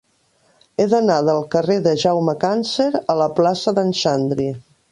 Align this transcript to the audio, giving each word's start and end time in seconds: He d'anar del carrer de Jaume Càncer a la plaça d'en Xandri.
He 0.77 0.85
d'anar 0.93 1.17
del 1.27 1.41
carrer 1.55 1.75
de 1.89 1.93
Jaume 2.05 2.35
Càncer 2.45 2.89
a 3.15 3.19
la 3.23 3.29
plaça 3.41 3.75
d'en 3.81 3.93
Xandri. 4.01 4.49